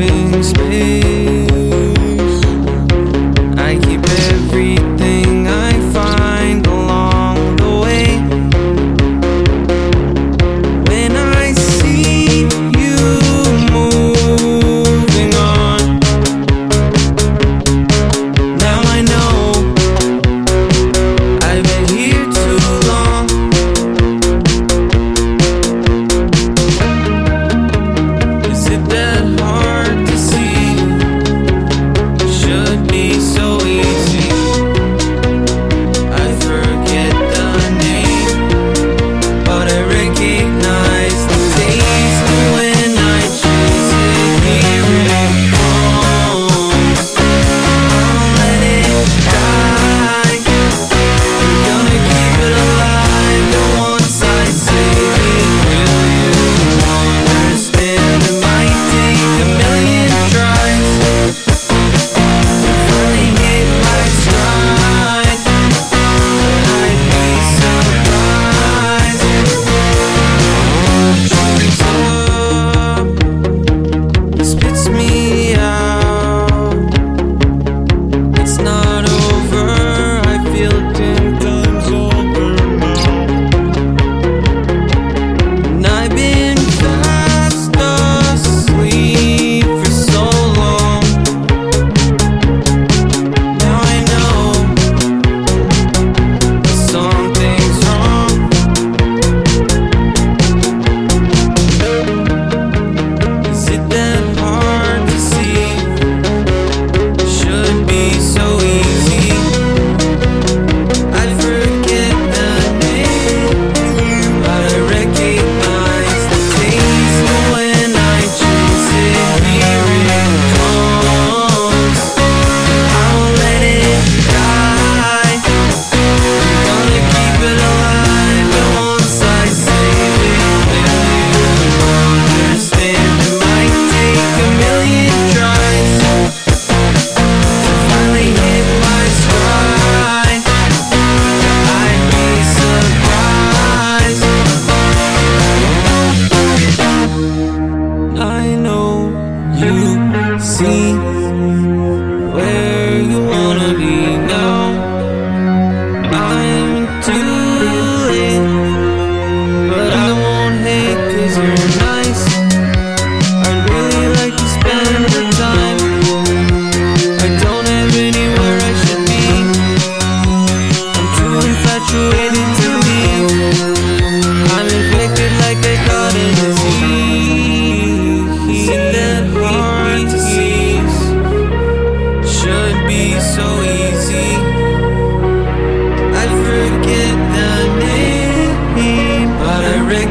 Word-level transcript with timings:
living 0.00 0.42
space 0.42 1.19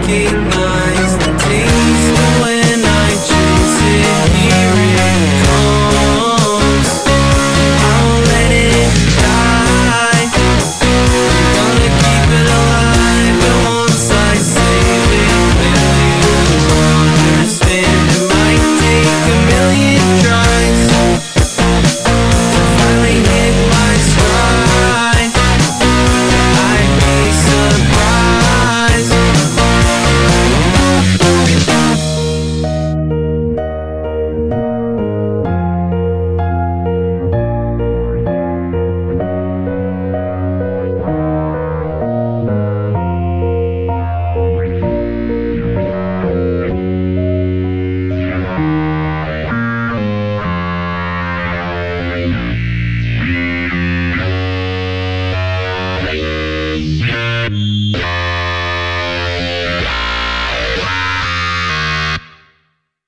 keep 0.09 0.38